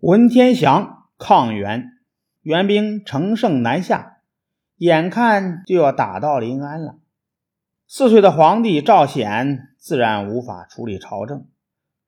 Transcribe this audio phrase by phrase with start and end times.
[0.00, 1.98] 文天祥抗元，
[2.40, 4.22] 元兵乘胜南下，
[4.76, 6.96] 眼看就要打到临安了。
[7.86, 11.46] 四岁的皇帝赵显自然无法处理朝政，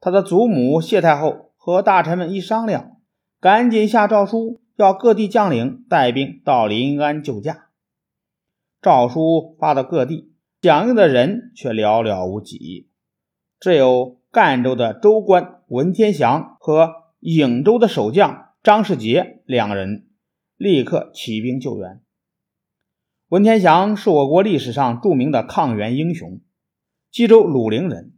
[0.00, 2.96] 他的祖母谢太后和大臣们一商量，
[3.38, 7.66] 赶紧下诏书，要各地将领带兵到临安救驾。
[8.80, 10.32] 诏书发到各地，
[10.62, 12.88] 响应的人却寥寥无几，
[13.60, 17.01] 只有赣州的州官文天祥和。
[17.22, 20.08] 颍州的守将张世杰两人
[20.56, 22.00] 立刻起兵救援。
[23.28, 26.40] 文天祥是我国历史上著名的抗元英雄，
[27.12, 28.12] 冀州鲁陵人。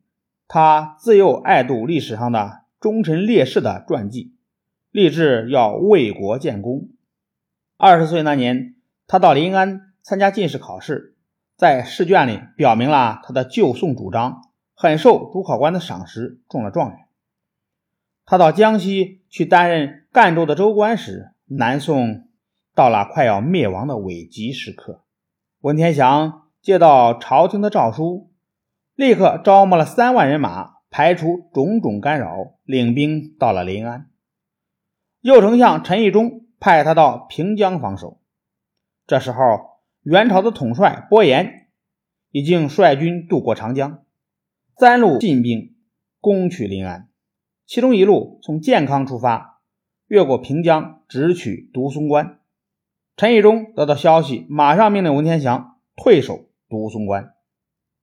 [0.48, 4.34] 他自幼爱读历史上的忠臣烈士的传记，
[4.90, 6.88] 立志要为国建功。
[7.76, 8.76] 二十岁那年，
[9.06, 11.14] 他到临安参加进士考试，
[11.58, 14.40] 在试卷里表明了他的救宋主张，
[14.74, 17.03] 很受主考官的赏识，中了状元。
[18.26, 22.28] 他到江西去担任赣州的州官时，南宋
[22.74, 25.04] 到了快要灭亡的危急时刻。
[25.60, 28.30] 文天祥接到朝廷的诏书，
[28.94, 34.08] 立刻招募了三万人马，排除种种干扰，领兵到了临安。
[35.20, 38.20] 右丞相陈义忠派他到平江防守。
[39.06, 41.68] 这时候，元朝的统帅伯颜
[42.30, 44.02] 已经率军渡过长江，
[44.78, 45.74] 三路进兵
[46.20, 47.08] 攻取临安。
[47.66, 49.60] 其中一路从建康出发，
[50.06, 52.38] 越过平江，直取独松关。
[53.16, 57.32] 陈义忠得到消息，马上命令文天祥退守独松关。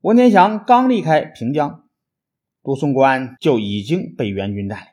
[0.01, 1.83] 文天祥刚离开平江，
[2.63, 4.87] 独松关就已经被元军占领。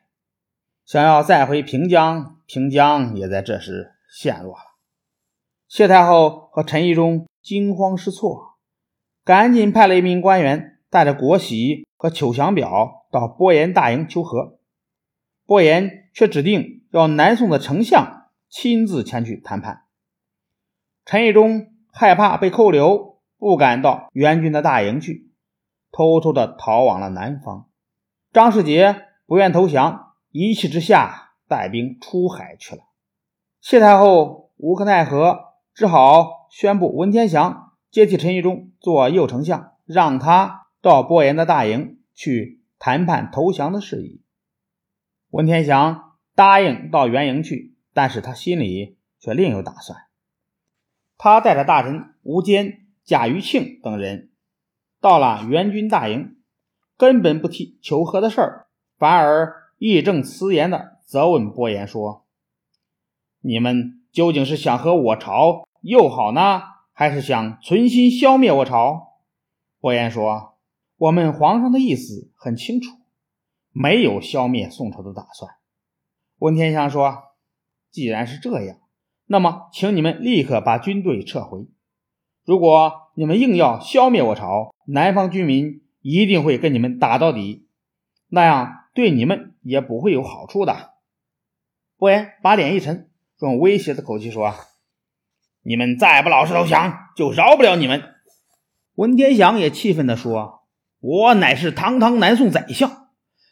[0.85, 4.63] 想要再回平江，平江也在这时陷落了。
[5.67, 8.59] 谢太后和陈义忠惊慌失措，
[9.25, 14.58] 赶紧派了一名官员带着国玺和求降表到波颜大营求和。
[15.49, 19.85] 伯颜却指定要南宋的丞相亲自前去谈判。
[21.07, 25.31] 陈义忠害怕被扣留，不敢到元军的大营去，
[25.91, 27.67] 偷偷的逃往了南方。
[28.31, 32.83] 张世杰不愿投降，一气之下带兵出海去了。
[33.63, 44.21] 谢太后无可奈何，只好宣布文天祥接替陈义忠做右丞相，让他到伯颜的大营去谈判投降的事宜。
[45.31, 50.07] 文天祥答应到元营去，但是他心里却另有打算。
[51.19, 54.31] 他带着大臣吴坚、贾余庆等人
[55.01, 56.37] 到了元军大营，
[56.97, 58.67] 根本不提求和的事儿，
[58.97, 62.25] 反而义正辞严地责问伯颜说
[63.43, 66.63] ：“你们究竟是想和我朝友好呢，
[66.93, 69.19] 还是想存心消灭我朝？”
[69.79, 70.57] 伯颜说
[70.97, 72.97] ：“我们皇上的意思很清楚。”
[73.73, 75.53] 没有消灭宋朝的打算。
[76.39, 77.23] 文天祥说
[77.91, 78.79] ：“既然是这样，
[79.27, 81.67] 那么请你们立刻把军队撤回。
[82.45, 87.69] 如果你们硬要消灭我朝，南方军民一定会跟你们打到底，
[88.29, 90.95] 那样对你们也不会有好处的。”
[91.99, 94.55] 伯颜把脸一沉，用威胁的口气说
[95.63, 98.03] ：“你们再不老实投降，就饶不了你们。”
[98.95, 100.63] 文天祥也气愤地说
[101.01, 103.07] ：“我乃是堂堂南宋宰相。”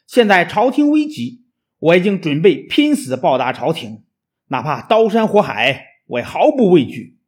[0.07, 1.43] 现在朝廷危急，
[1.79, 4.05] 我已经准备拼死报答朝廷，
[4.47, 7.19] 哪怕刀山火海，我也毫不畏惧。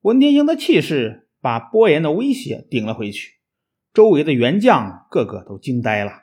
[0.00, 3.34] 文天祥的气势把伯颜的威胁顶了回去，
[3.92, 6.22] 周围的元将个个都惊呆了。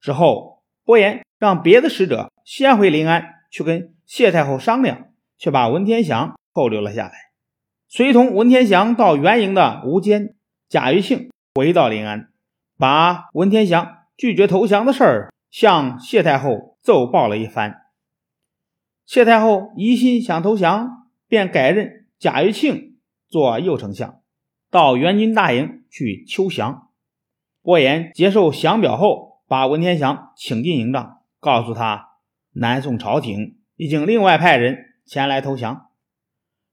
[0.00, 7.12] 之后，伯颜让别的使者先回临安去跟谢太后商量，却把文天祥扣留了下来。
[7.88, 10.36] 随同文天祥到元营的吴坚、
[10.68, 12.28] 贾余庆回到临安，
[12.78, 13.97] 把文天祥。
[14.18, 17.82] 拒绝投降的事儿向谢太后奏报了一番。
[19.06, 24.20] 谢太后疑心想投降，便改任贾余庆做右丞相，
[24.70, 26.88] 到元军大营去求降。
[27.62, 32.08] 伯颜接受降表后，把文天祥请进营帐，告诉他
[32.54, 35.90] 南宋朝廷已经另外派人前来投降。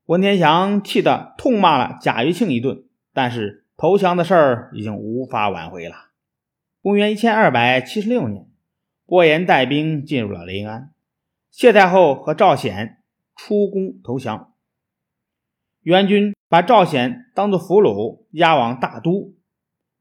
[0.05, 5.95] 文天祥气得痛骂了贾余庆一顿，但是投降的事儿已经无法挽回了。
[6.85, 8.45] 公元一千二百七十六年，
[9.07, 10.93] 伯颜带兵进入了临安，
[11.49, 13.01] 谢太后和赵显
[13.35, 14.53] 出宫投降。
[15.81, 19.33] 元军把赵显当作俘虏押往大都，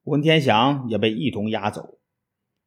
[0.03, 1.97] 文天祥也被一同押走。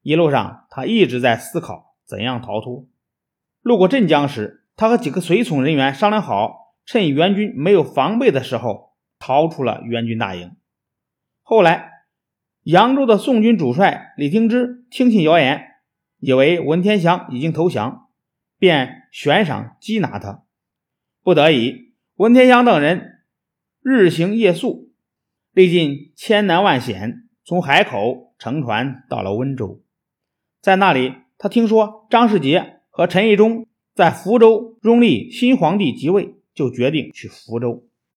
[0.02, 2.88] 一路上，他一直在思考怎样逃脱。
[3.62, 10.56] 路过镇江时，他和几个随从人员商量好，趁元军没有防备的时候逃出了元军大营。
[11.44, 11.97] 后来。
[12.68, 15.68] 扬州的宋军主帅李听之听信谣言，
[16.20, 18.10] 以为文天祥已经投降，
[18.60, 20.44] 便悬赏缉拿他。
[21.24, 23.22] 不得已，文天祥等人
[23.82, 24.92] 日行夜宿，
[25.54, 29.82] 历尽千难万险，从海口乘船到了温州。
[30.60, 33.66] 在那里，他听说张世杰和陈义忠
[33.96, 37.87] 在福州拥立新皇帝即位，就决定去福州。